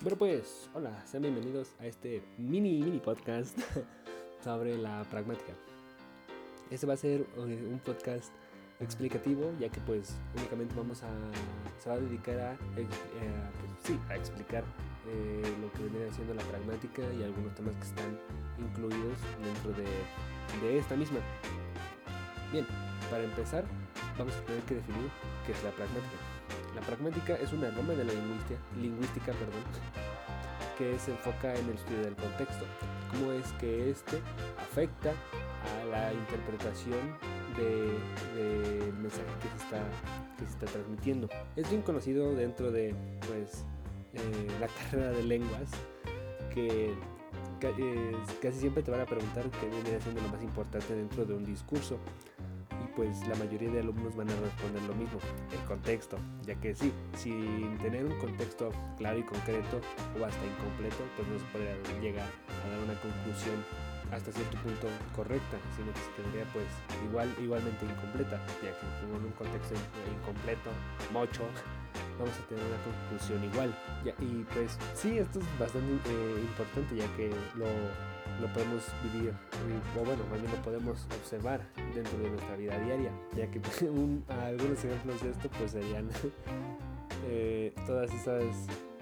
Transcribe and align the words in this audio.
Bueno 0.00 0.16
pues, 0.16 0.70
hola, 0.74 1.04
sean 1.06 1.24
bienvenidos 1.24 1.74
a 1.80 1.86
este 1.86 2.22
mini 2.36 2.80
mini 2.80 3.00
podcast 3.00 3.58
sobre 4.44 4.78
la 4.78 5.02
pragmática. 5.10 5.52
Este 6.70 6.86
va 6.86 6.94
a 6.94 6.96
ser 6.96 7.22
eh, 7.22 7.68
un 7.68 7.80
podcast 7.84 8.32
explicativo, 8.78 9.52
ya 9.58 9.68
que 9.70 9.80
pues 9.80 10.14
únicamente 10.36 10.72
vamos 10.76 11.02
a 11.02 11.08
se 11.80 11.90
va 11.90 11.96
a 11.96 11.98
dedicar 11.98 12.38
a, 12.38 12.52
eh, 12.52 12.56
pues, 12.76 12.86
sí, 13.82 13.98
a 14.08 14.14
explicar 14.14 14.62
eh, 15.08 15.42
lo 15.60 15.72
que 15.72 15.88
viene 15.88 16.12
siendo 16.12 16.32
la 16.32 16.44
pragmática 16.44 17.02
y 17.18 17.24
algunos 17.24 17.52
temas 17.56 17.74
que 17.74 17.82
están 17.82 18.20
incluidos 18.56 19.18
dentro 19.42 19.72
de, 19.72 20.64
de 20.64 20.78
esta 20.78 20.94
misma. 20.94 21.18
Bien, 22.52 22.64
para 23.10 23.24
empezar, 23.24 23.64
vamos 24.16 24.36
a 24.36 24.42
tener 24.42 24.62
que 24.62 24.76
definir 24.76 25.10
qué 25.44 25.50
es 25.50 25.64
la 25.64 25.72
pragmática. 25.72 26.37
La 26.74 26.80
pragmática 26.82 27.34
es 27.34 27.52
una 27.52 27.70
rama 27.70 27.94
de 27.94 28.04
la 28.04 28.12
lingüística, 28.12 29.32
que 30.76 30.98
se 30.98 31.10
enfoca 31.10 31.54
en 31.54 31.68
el 31.68 31.74
estudio 31.74 32.02
del 32.02 32.14
contexto, 32.14 32.64
cómo 33.10 33.32
es 33.32 33.50
que 33.54 33.90
este 33.90 34.20
afecta 34.58 35.10
a 35.10 35.84
la 35.86 36.12
interpretación 36.12 37.18
del 37.56 37.98
de 38.36 38.92
mensaje 38.92 39.24
que 39.42 39.48
se, 39.48 39.64
está, 39.64 39.82
que 40.38 40.44
se 40.44 40.52
está 40.52 40.66
transmitiendo. 40.66 41.28
Es 41.56 41.68
bien 41.68 41.82
conocido 41.82 42.32
dentro 42.34 42.70
de 42.70 42.94
pues, 43.26 43.64
eh, 44.14 44.48
la 44.60 44.68
carrera 44.90 45.10
de 45.10 45.24
lenguas 45.24 45.70
que 46.54 46.94
eh, 47.60 48.16
casi 48.40 48.60
siempre 48.60 48.82
te 48.84 48.90
van 48.92 49.00
a 49.00 49.06
preguntar 49.06 49.44
qué 49.50 49.68
viene 49.68 50.00
siendo 50.00 50.20
lo 50.22 50.28
más 50.28 50.42
importante 50.42 50.94
dentro 50.94 51.24
de 51.24 51.34
un 51.34 51.44
discurso 51.44 51.98
pues 52.98 53.24
la 53.28 53.36
mayoría 53.36 53.70
de 53.70 53.78
alumnos 53.78 54.16
van 54.16 54.28
a 54.28 54.34
responder 54.40 54.82
lo 54.82 54.94
mismo, 54.96 55.20
el 55.52 55.64
contexto, 55.68 56.18
ya 56.42 56.56
que 56.56 56.74
sí, 56.74 56.92
sin 57.14 57.78
tener 57.78 58.04
un 58.04 58.18
contexto 58.18 58.72
claro 58.96 59.20
y 59.20 59.22
concreto 59.22 59.80
o 60.18 60.24
hasta 60.24 60.44
incompleto, 60.44 61.06
pues 61.14 61.28
no 61.28 61.38
se 61.38 61.44
podría 61.54 62.00
llegar 62.02 62.26
a 62.26 62.68
dar 62.68 62.78
una 62.82 62.98
conclusión 62.98 63.54
hasta 64.10 64.32
cierto 64.32 64.56
punto 64.66 64.88
correcta, 65.14 65.58
sino 65.76 65.94
que 65.94 66.00
se 66.00 66.10
tendría 66.20 66.44
pues 66.50 66.66
igual, 67.08 67.30
igualmente 67.40 67.86
incompleta, 67.86 68.42
ya 68.66 68.74
que 68.74 69.06
con 69.06 69.24
un 69.24 69.30
contexto 69.38 69.74
incompleto, 70.18 70.70
mocho, 71.12 71.46
vamos 72.18 72.34
a 72.36 72.48
tener 72.48 72.64
una 72.64 72.82
conclusión 72.84 73.44
igual. 73.44 73.74
y 74.20 74.44
pues 74.54 74.78
sí, 74.94 75.18
esto 75.18 75.38
es 75.40 75.58
bastante 75.58 76.10
eh, 76.10 76.40
importante 76.40 76.96
ya 76.96 77.06
que 77.16 77.30
lo 77.56 77.66
lo 78.40 78.46
podemos 78.52 78.84
vivir, 79.12 79.32
o 79.96 80.04
bueno, 80.04 80.22
también 80.24 80.52
lo 80.52 80.62
podemos 80.62 81.06
observar 81.20 81.60
dentro 81.94 82.18
de 82.18 82.30
nuestra 82.30 82.56
vida 82.56 82.78
diaria, 82.78 83.10
ya 83.36 83.50
que 83.50 83.60
algunos 84.28 84.84
ejemplos 84.84 85.22
de 85.22 85.30
esto 85.30 85.48
pues 85.58 85.72
serían 85.72 86.08
eh, 87.26 87.72
todas 87.86 88.12
esas 88.12 88.44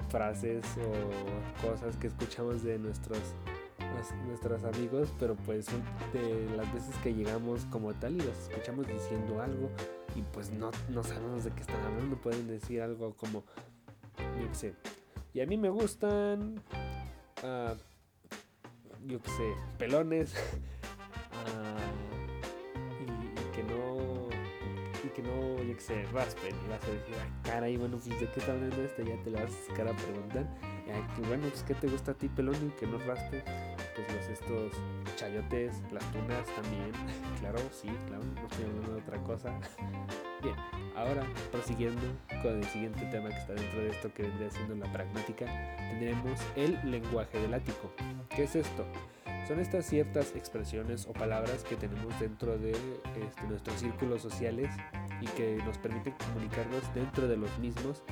frases 0.08 0.64
o 0.78 1.66
cosas 1.66 1.96
que 1.96 2.06
escuchamos 2.06 2.62
de 2.62 2.78
nuestros 2.78 3.18
nuestros 4.26 4.62
amigos, 4.62 5.08
pero 5.18 5.34
pues 5.36 5.66
de 6.12 6.46
las 6.54 6.72
veces 6.72 6.94
que 7.02 7.14
llegamos 7.14 7.64
como 7.70 7.94
tal 7.94 8.14
y 8.16 8.18
los 8.18 8.38
escuchamos 8.48 8.86
diciendo 8.86 9.40
algo 9.40 9.70
y 10.16 10.22
pues 10.32 10.50
no, 10.50 10.70
no 10.88 11.02
sabemos 11.04 11.44
de 11.44 11.50
qué 11.50 11.60
están 11.60 11.80
hablando, 11.84 12.16
pueden 12.16 12.48
decir 12.48 12.80
algo 12.82 13.14
como, 13.14 13.44
yo 14.40 14.48
qué 14.48 14.54
sé, 14.54 14.74
y 15.32 15.40
a 15.40 15.46
mí 15.46 15.56
me 15.56 15.68
gustan... 15.68 16.62
Uh, 17.42 17.76
yo 19.06 19.20
qué 19.22 19.30
sé, 19.30 19.54
pelones. 19.78 20.34
Ah, 21.38 21.76
y, 22.98 23.54
que 23.54 23.62
no. 23.62 24.28
Y 25.04 25.08
que 25.10 25.22
no, 25.22 25.62
yo 25.62 25.76
qué 25.76 25.80
sé, 25.80 26.02
raspen. 26.06 26.56
Y 26.64 26.68
vas 26.68 26.82
a 26.82 26.86
decir, 26.86 27.14
ay, 27.22 27.30
caray, 27.44 27.76
bueno, 27.76 27.98
pues 27.98 28.18
de 28.18 28.26
qué 28.26 28.40
está 28.40 28.52
hablando 28.52 28.82
este, 28.82 29.04
ya 29.04 29.22
te 29.22 29.30
lo 29.30 29.38
vas 29.38 29.52
a 29.52 29.68
sacar 29.68 29.88
a 29.88 29.92
preguntar. 29.92 30.46
Y 31.18 31.26
bueno, 31.26 31.46
pues 31.50 31.62
qué 31.62 31.74
te 31.74 31.88
gusta 31.88 32.12
a 32.12 32.14
ti, 32.14 32.28
pelón, 32.28 32.56
y 32.66 32.70
que 32.80 32.86
no 32.86 32.98
raspe. 33.00 33.44
Pues 33.96 34.14
los 34.14 34.28
estos 34.28 34.72
chayotes, 35.16 35.82
las 35.90 36.04
tunas 36.12 36.46
también. 36.54 36.92
claro, 37.40 37.58
sí, 37.72 37.88
claro, 38.06 38.22
no 38.34 38.46
estoy 38.46 38.64
hablando 38.66 38.92
de 38.92 39.00
otra 39.00 39.22
cosa. 39.22 39.58
Bien, 40.42 40.54
ahora 40.94 41.24
prosiguiendo 41.50 42.02
con 42.42 42.58
el 42.58 42.64
siguiente 42.64 43.06
tema 43.06 43.30
que 43.30 43.38
está 43.38 43.54
dentro 43.54 43.80
de 43.80 43.88
esto 43.88 44.12
que 44.12 44.24
vendría 44.24 44.50
siendo 44.50 44.74
la 44.76 44.92
pragmática, 44.92 45.46
tendremos 45.78 46.38
el 46.56 46.78
lenguaje 46.90 47.40
del 47.40 47.54
ático. 47.54 47.90
¿Qué 48.28 48.44
es 48.44 48.54
esto? 48.54 48.84
Son 49.48 49.60
estas 49.60 49.86
ciertas 49.86 50.34
expresiones 50.34 51.06
o 51.06 51.12
palabras 51.12 51.64
que 51.64 51.76
tenemos 51.76 52.18
dentro 52.20 52.58
de 52.58 52.72
este, 52.72 53.46
nuestros 53.48 53.78
círculos 53.78 54.20
sociales 54.20 54.68
y 55.20 55.26
que 55.28 55.56
nos 55.64 55.78
permiten 55.78 56.14
comunicarnos 56.14 56.82
dentro 56.94 57.28
de 57.28 57.36
los 57.36 57.56
mismos 57.58 58.02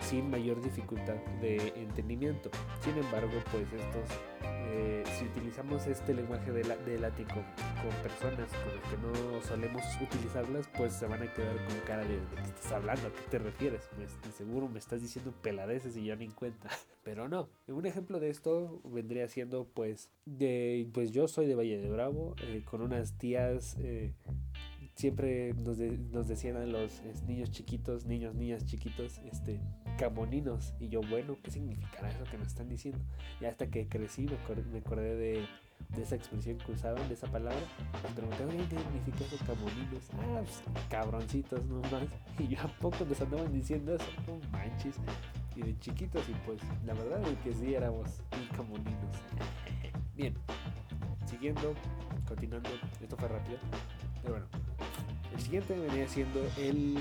sin 0.00 0.30
mayor 0.30 0.60
dificultad 0.60 1.14
de 1.40 1.72
entendimiento. 1.76 2.50
Sin 2.80 2.96
embargo, 2.98 3.32
pues 3.50 3.72
estos 3.72 4.18
eh, 4.66 5.04
si 5.18 5.24
utilizamos 5.26 5.86
este 5.86 6.14
lenguaje 6.14 6.50
del 6.52 7.04
ático 7.04 7.34
con 7.34 8.02
personas 8.02 8.48
con 8.50 8.74
las 8.74 8.90
que 8.90 8.96
no 8.98 9.42
solemos 9.42 9.82
utilizarlas, 10.00 10.68
pues 10.76 10.92
se 10.94 11.06
van 11.06 11.22
a 11.22 11.32
quedar 11.32 11.56
con 11.66 11.78
cara 11.86 12.04
de, 12.04 12.14
¿de 12.14 12.36
qué 12.36 12.42
estás 12.42 12.72
hablando? 12.72 13.08
¿A 13.08 13.12
qué 13.12 13.22
te 13.30 13.38
refieres? 13.38 13.88
Pues, 13.96 14.34
seguro 14.34 14.68
me 14.68 14.78
estás 14.78 15.02
diciendo 15.02 15.32
peladeces 15.42 15.96
y 15.96 16.04
yo 16.04 16.16
ni 16.16 16.28
cuenta. 16.28 16.68
Pero 17.04 17.28
no, 17.28 17.48
un 17.68 17.84
ejemplo 17.86 18.18
de 18.18 18.30
esto 18.30 18.80
vendría 18.84 19.28
siendo 19.28 19.66
pues 19.66 20.10
de, 20.24 20.88
pues 20.94 21.12
yo 21.12 21.28
soy 21.28 21.46
de 21.46 21.54
Valle 21.54 21.78
de 21.78 21.90
Bravo, 21.90 22.34
eh, 22.42 22.62
con 22.64 22.80
unas 22.80 23.18
tías 23.18 23.76
eh, 23.78 24.14
siempre 24.94 25.54
nos, 25.54 25.78
decían 26.28 26.72
los 26.72 27.02
niños 27.26 27.50
chiquitos, 27.50 28.06
niños, 28.06 28.34
niñas 28.34 28.64
chiquitos, 28.64 29.18
este, 29.30 29.60
camoninos. 29.98 30.74
Y 30.80 30.88
yo, 30.88 31.00
bueno, 31.02 31.36
¿qué 31.42 31.50
significará 31.50 32.10
eso 32.10 32.24
que 32.24 32.38
nos 32.38 32.48
están 32.48 32.68
diciendo? 32.68 33.00
Y 33.40 33.44
hasta 33.44 33.66
que 33.66 33.88
crecí 33.88 34.22
me 34.22 34.36
acordé, 34.78 35.14
de, 35.14 35.46
de, 35.96 36.02
esa 36.02 36.16
expresión 36.16 36.58
que 36.58 36.72
usaban, 36.72 37.06
de 37.08 37.14
esa 37.14 37.26
palabra. 37.28 37.58
Me 38.02 38.14
pregunté, 38.14 38.44
oye, 38.44 38.68
¿qué 38.68 38.78
significa 38.78 39.24
eso, 39.24 39.44
camoninos? 39.44 40.10
Ah, 40.12 40.42
pues, 40.42 40.62
cabroncitos 40.88 41.64
nomás. 41.66 42.08
Y 42.38 42.48
yo, 42.48 42.60
¿a 42.60 42.68
poco 42.68 43.04
nos 43.04 43.20
andaban 43.20 43.52
diciendo 43.52 43.94
eso? 43.94 44.06
No 44.26 44.50
manches. 44.50 44.96
Y 45.56 45.62
de 45.62 45.78
chiquitos, 45.78 46.28
y 46.28 46.32
pues, 46.46 46.60
la 46.84 46.94
verdad 46.94 47.22
es 47.28 47.38
que 47.38 47.54
sí 47.54 47.74
éramos 47.74 48.08
camoninos. 48.56 49.16
Bien, 50.16 50.34
siguiendo, 51.26 51.74
continuando, 52.26 52.70
esto 53.00 53.16
fue 53.16 53.28
rápido, 53.28 53.58
pero 54.22 54.34
bueno. 54.34 54.46
El 55.32 55.40
siguiente 55.40 55.76
venía 55.76 56.06
siendo 56.06 56.40
el 56.58 56.96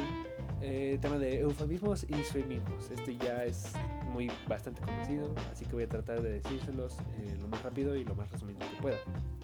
eh, 0.65 0.97
tema 1.01 1.17
de 1.17 1.41
eufemismos 1.41 2.05
y 2.09 2.23
suemismos. 2.23 2.89
Este 2.89 3.17
ya 3.17 3.43
es 3.43 3.73
muy 4.13 4.31
bastante 4.47 4.81
conocido, 4.81 5.29
así 5.51 5.65
que 5.65 5.73
voy 5.73 5.83
a 5.83 5.89
tratar 5.89 6.21
de 6.21 6.39
decírselos 6.39 6.97
eh, 7.17 7.35
lo 7.41 7.49
más 7.49 7.61
rápido 7.63 7.97
y 7.97 8.05
lo 8.05 8.15
más 8.15 8.31
resumido 8.31 8.59
que 8.59 8.81
pueda. 8.81 8.97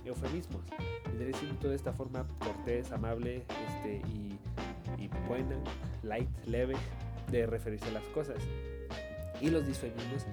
Eufemismos. 0.06 0.62
Vendría 1.06 1.38
siendo 1.38 1.70
de 1.70 1.76
esta 1.76 1.92
forma 1.92 2.26
cortés, 2.40 2.94
amable 2.94 3.44
este, 3.68 4.02
y, 4.08 4.40
buena, 5.28 5.58
light, 6.04 6.30
leve, 6.46 6.76
de 7.30 7.46
referirse 7.46 7.90
a 7.90 7.92
las 7.92 8.04
cosas. 8.06 8.38
Y 9.42 9.50
los 9.50 9.68
disfemismos 9.68 10.26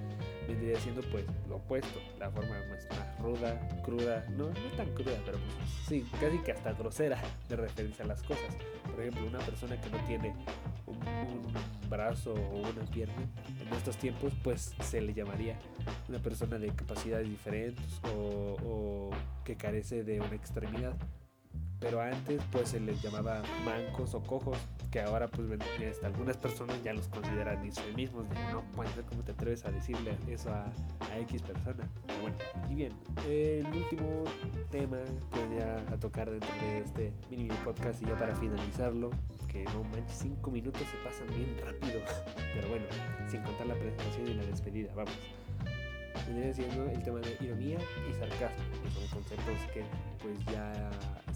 vendría 0.47 0.79
siendo 0.79 1.01
pues 1.11 1.25
lo 1.49 1.57
opuesto, 1.57 1.99
la 2.17 2.31
forma 2.31 2.55
más, 2.69 2.87
ruda, 3.19 3.59
cruda, 3.83 4.25
no, 4.29 4.45
no 4.45 4.77
tan 4.77 4.87
cruda, 4.93 5.11
pero 5.25 5.37
pues, 5.37 5.69
sí, 5.87 6.05
casi 6.19 6.37
que 6.39 6.53
hasta 6.53 6.71
grosera 6.73 7.21
de 7.49 7.55
referirse 7.57 8.03
a 8.03 8.05
las 8.05 8.23
cosas. 8.23 8.55
Por 8.83 9.01
ejemplo, 9.01 9.27
una 9.27 9.39
persona 9.39 9.79
que 9.79 9.89
no 9.89 9.97
tiene 10.05 10.33
un, 11.07 11.67
brazo 11.89 12.33
o 12.33 12.57
una 12.57 12.83
pierna 12.91 13.15
en 13.65 13.73
estos 13.73 13.95
tiempos, 13.97 14.33
pues 14.43 14.75
se 14.81 14.99
le 14.99 15.13
llamaría 15.13 15.57
una 16.09 16.19
persona 16.19 16.57
de 16.57 16.67
capacidades 16.69 17.29
diferentes 17.29 18.01
o, 18.13 19.09
que 19.43 19.55
carece 19.55 20.03
de 20.03 20.19
una 20.19 20.35
extremidad. 20.35 20.93
Pero 21.79 22.01
antes 22.01 22.41
pues 22.51 22.69
se 22.69 22.79
les 22.79 23.01
llamaba 23.03 23.43
mancos 23.63 24.15
o 24.15 24.23
cojos 24.23 24.57
que 24.91 24.99
ahora 24.99 25.27
pues 25.27 25.47
hasta 25.91 26.07
algunas 26.07 26.35
personas 26.35 26.81
ya 26.83 26.91
los 26.91 27.07
consideran 27.07 27.61
mismos 27.95 28.27
de 28.29 28.35
no 28.51 28.63
puede 28.71 28.89
ser 28.93 29.03
cómo 29.05 29.21
te 29.23 29.31
atreves 29.31 29.63
a 29.63 29.71
decirle 29.71 30.17
eso 30.27 30.49
a, 30.49 30.65
a 31.11 31.19
X 31.19 31.41
persona. 31.43 31.87
Y 32.69 32.73
bien, 32.73 32.93
el 33.27 33.67
último 33.67 34.23
tema 34.71 34.97
que 35.31 35.39
venía 35.39 35.75
a 35.91 35.97
tocar 35.97 36.31
dentro 36.31 36.49
de 36.61 36.79
este 36.79 37.13
mini 37.29 37.47
podcast 37.63 38.01
y 38.01 38.05
ya 38.05 38.17
para 38.17 38.35
finalizarlo, 38.35 39.11
no 39.65 39.83
manches, 39.83 40.17
5 40.19 40.51
minutos 40.51 40.81
se 40.81 40.97
pasan 41.07 41.27
bien 41.35 41.55
rápido, 41.63 42.01
pero 42.53 42.69
bueno, 42.69 42.85
sin 43.29 43.41
contar 43.43 43.67
la 43.67 43.75
presentación 43.75 44.27
y 44.27 44.33
la 44.33 44.45
despedida, 44.45 44.91
vamos. 44.95 45.13
Vendría 46.25 46.53
siendo 46.53 46.89
el 46.89 47.01
tema 47.03 47.19
de 47.19 47.37
ironía 47.39 47.77
y 48.09 48.13
sarcasmo, 48.13 48.63
que 48.83 48.91
son 48.91 49.07
conceptos 49.07 49.71
que 49.73 49.83
pues 50.21 50.37
ya 50.51 50.89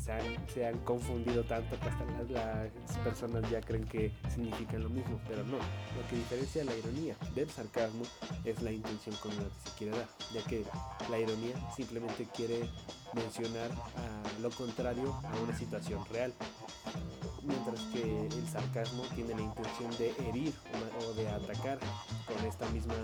se 0.03 0.11
han, 0.11 0.49
se 0.49 0.65
han 0.65 0.77
confundido 0.79 1.43
tanto 1.43 1.79
que 1.79 1.87
hasta 1.87 2.05
las, 2.29 2.97
personas 3.03 3.49
ya 3.49 3.61
creen 3.61 3.85
que 3.85 4.11
significan 4.29 4.83
lo 4.83 4.89
mismo, 4.89 5.19
pero 5.27 5.43
no. 5.43 5.57
Lo 5.57 6.09
que 6.09 6.15
diferencia 6.15 6.63
la 6.65 6.75
ironía 6.75 7.15
del 7.35 7.49
sarcasmo 7.49 8.03
es 8.43 8.61
la 8.61 8.71
intención 8.71 9.15
con 9.17 9.35
la 9.35 9.43
que 9.43 9.69
se 9.69 9.77
quiere 9.77 9.97
dar, 9.97 10.07
ya 10.33 10.43
que 10.43 10.65
la 11.09 11.19
ironía 11.19 11.55
simplemente 11.75 12.27
quiere 12.35 12.67
mencionar 13.13 13.71
a 13.71 14.39
lo 14.41 14.49
contrario 14.49 15.13
a 15.23 15.41
una 15.41 15.55
situación 15.55 16.03
real 16.11 16.33
mientras 17.43 17.81
que 17.93 18.27
el 18.27 18.47
sarcasmo 18.47 19.03
tiene 19.15 19.33
la 19.33 19.41
intención 19.41 19.91
de 19.97 20.13
herir 20.27 20.53
o 21.05 21.13
de 21.13 21.27
atacar 21.29 21.79
con 22.25 22.45
esta 22.45 22.69
misma 22.69 22.95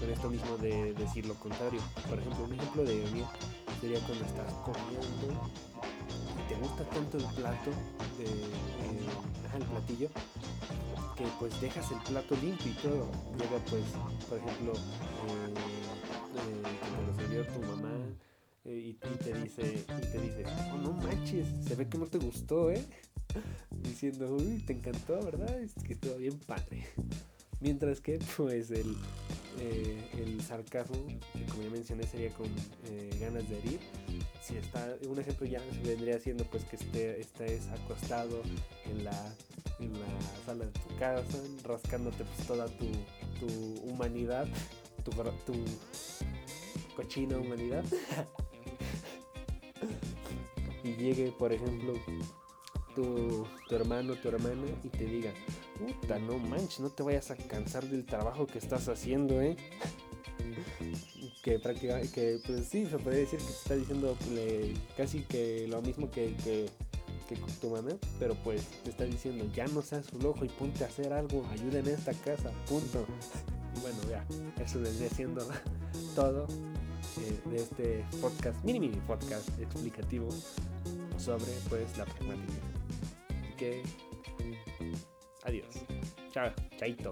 con 0.00 0.10
esto 0.10 0.30
mismo 0.30 0.56
de 0.58 0.94
decir 0.94 1.26
lo 1.26 1.34
contrario. 1.34 1.80
Por 2.08 2.18
ejemplo 2.18 2.44
un 2.44 2.52
ejemplo 2.54 2.84
de 2.84 2.94
mí 3.12 3.24
sería 3.80 4.00
cuando 4.00 4.24
estás 4.24 4.52
comiendo 4.64 5.50
y 6.38 6.48
te 6.48 6.54
gusta 6.56 6.84
tanto 6.90 7.18
el 7.18 7.26
plato 7.34 7.70
de 8.18 8.24
eh, 8.24 9.56
el 9.56 9.64
platillo 9.64 10.08
que 11.16 11.24
pues 11.38 11.58
dejas 11.60 11.90
el 11.92 11.98
plato 12.00 12.36
limpio 12.36 12.70
y 12.70 12.74
todo. 12.74 13.08
Llega 13.38 13.58
pues 13.70 13.84
por 14.28 14.38
ejemplo 14.38 14.72
eh, 14.72 15.54
eh, 16.36 16.62
te 16.82 17.06
lo 17.06 17.16
sirvió 17.18 17.46
tu 17.46 17.60
mamá 17.60 17.92
y, 18.64 18.94
te 18.94 19.32
dice 19.32 19.86
y 19.86 20.06
te 20.12 20.20
dice 20.20 20.44
oh 20.72 20.78
no 20.78 20.92
manches 20.92 21.46
se 21.64 21.76
ve 21.76 21.88
que 21.88 21.98
no 21.98 22.06
te 22.06 22.18
gustó 22.18 22.70
eh 22.72 22.84
diciendo 23.96 24.36
uy 24.36 24.62
te 24.66 24.74
encantó 24.74 25.24
verdad 25.24 25.58
es 25.58 25.72
que 25.82 25.94
estuvo 25.94 26.16
bien 26.16 26.38
padre 26.38 26.86
Mientras 27.60 28.00
que, 28.00 28.18
pues, 28.36 28.70
el, 28.70 28.96
eh, 29.58 30.10
el 30.18 30.40
sarcasmo, 30.42 30.96
como 31.48 31.62
ya 31.62 31.70
mencioné, 31.70 32.06
sería 32.06 32.30
con 32.34 32.48
eh, 32.84 33.10
ganas 33.18 33.48
de 33.48 33.58
herir. 33.58 33.80
Si 34.42 34.56
está, 34.56 34.94
un 35.08 35.18
ejemplo 35.18 35.46
ya 35.46 35.62
vendría 35.82 36.18
siendo, 36.18 36.44
pues, 36.44 36.64
que 36.64 36.76
esté, 36.76 37.18
estés 37.18 37.66
acostado 37.68 38.42
en 38.84 39.04
la, 39.04 39.34
en 39.80 39.94
la 39.94 40.06
sala 40.44 40.66
de 40.66 40.72
tu 40.72 40.94
casa, 40.98 41.38
rascándote 41.64 42.24
pues, 42.24 42.46
toda 42.46 42.66
tu, 42.66 42.90
tu 43.40 43.46
humanidad, 43.90 44.46
tu, 45.02 45.10
tu 45.10 45.54
cochina 46.94 47.38
humanidad. 47.38 47.84
y 50.84 50.92
llegue, 50.92 51.32
por 51.32 51.54
ejemplo, 51.54 51.94
tu, 52.96 53.46
tu 53.68 53.74
hermano, 53.76 54.14
tu 54.14 54.28
hermana 54.28 54.66
y 54.82 54.88
te 54.88 55.04
diga, 55.04 55.30
puta, 55.78 56.18
no 56.18 56.38
manches, 56.38 56.80
no 56.80 56.90
te 56.90 57.02
vayas 57.02 57.30
a 57.30 57.36
cansar 57.36 57.84
del 57.84 58.04
trabajo 58.04 58.46
que 58.46 58.58
estás 58.58 58.88
haciendo, 58.88 59.40
¿eh? 59.40 59.56
que 61.42 61.58
prácticamente, 61.58 62.10
que 62.10 62.40
pues 62.44 62.66
sí, 62.66 62.86
se 62.86 62.98
puede 62.98 63.18
decir 63.18 63.38
que 63.38 63.44
te 63.44 63.52
está 63.52 63.76
diciendo 63.76 64.16
casi 64.96 65.20
que 65.20 65.68
lo 65.68 65.80
mismo 65.82 66.10
que, 66.10 66.34
que, 66.42 66.66
tu 67.60 67.70
mamá, 67.70 67.90
pero 68.18 68.34
pues 68.42 68.62
te 68.82 68.90
está 68.90 69.04
diciendo, 69.04 69.44
ya 69.54 69.66
no 69.66 69.82
seas 69.82 70.06
flojo 70.06 70.44
y 70.44 70.48
ponte 70.48 70.84
a 70.84 70.86
hacer 70.86 71.12
algo, 71.12 71.44
ayuda 71.50 71.80
en 71.80 71.88
esta 71.88 72.12
casa, 72.12 72.50
punto. 72.68 73.04
Bueno, 73.82 73.98
ya, 74.08 74.24
eso 74.62 74.80
vendría 74.80 75.10
siendo 75.10 75.46
todo 76.14 76.46
eh, 77.20 77.40
de 77.50 77.56
este 77.56 78.04
podcast, 78.20 78.64
mini 78.64 78.80
mini 78.80 78.96
podcast 79.06 79.48
explicativo 79.60 80.28
sobre 81.18 81.52
pues 81.68 81.98
la 81.98 82.04
pragmática. 82.04 82.75
Que 83.56 83.82
Adiós. 85.44 85.84
Chao, 86.32 86.52
chaito. 86.78 87.10